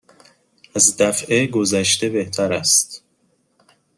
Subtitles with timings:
[0.75, 3.03] از دفعه گذشته بهتر است.